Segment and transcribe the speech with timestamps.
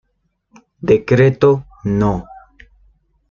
[0.81, 2.25] Decreto No.